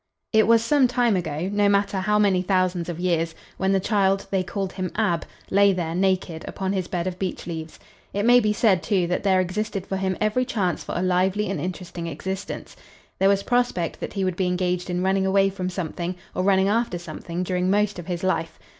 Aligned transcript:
It 0.33 0.47
was 0.47 0.63
some 0.63 0.87
time 0.87 1.15
ago, 1.15 1.47
no 1.53 1.69
matter 1.69 1.99
how 1.99 2.17
many 2.17 2.41
thousands 2.41 2.89
of 2.89 2.99
years, 2.99 3.35
when 3.57 3.71
the 3.71 3.79
child 3.79 4.25
they 4.31 4.41
called 4.41 4.73
him 4.73 4.91
Ab 4.95 5.27
lay 5.51 5.73
there, 5.73 5.93
naked, 5.93 6.43
upon 6.47 6.73
his 6.73 6.87
bed 6.87 7.05
of 7.05 7.19
beech 7.19 7.45
leaves. 7.45 7.77
It 8.11 8.25
may 8.25 8.39
be 8.39 8.51
said, 8.51 8.81
too, 8.81 9.05
that 9.05 9.21
there 9.21 9.39
existed 9.39 9.85
for 9.85 9.97
him 9.97 10.17
every 10.19 10.43
chance 10.43 10.83
for 10.83 10.95
a 10.97 11.03
lively 11.03 11.51
and 11.51 11.61
interesting 11.61 12.07
existence. 12.07 12.75
There 13.19 13.29
was 13.29 13.43
prospect 13.43 13.99
that 13.99 14.13
he 14.13 14.23
would 14.25 14.35
be 14.37 14.47
engaged 14.47 14.89
in 14.89 15.03
running 15.03 15.27
away 15.27 15.51
from 15.51 15.69
something 15.69 16.15
or 16.33 16.41
running 16.41 16.67
after 16.67 16.97
something 16.97 17.43
during 17.43 17.69
most 17.69 17.99
of 17.99 18.07
his 18.07 18.23
life. 18.23 18.57